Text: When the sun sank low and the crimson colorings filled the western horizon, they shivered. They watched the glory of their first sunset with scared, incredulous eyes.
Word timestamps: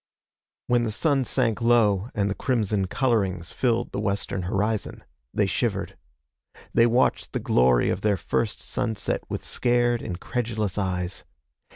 When 0.65 0.81
the 0.81 0.89
sun 0.89 1.25
sank 1.25 1.61
low 1.61 2.09
and 2.15 2.27
the 2.27 2.33
crimson 2.33 2.87
colorings 2.87 3.51
filled 3.51 3.91
the 3.91 3.99
western 3.99 4.41
horizon, 4.41 5.03
they 5.31 5.45
shivered. 5.45 5.95
They 6.73 6.87
watched 6.87 7.33
the 7.33 7.39
glory 7.39 7.91
of 7.91 8.01
their 8.01 8.17
first 8.17 8.61
sunset 8.61 9.21
with 9.29 9.45
scared, 9.45 10.01
incredulous 10.01 10.75
eyes. 10.79 11.23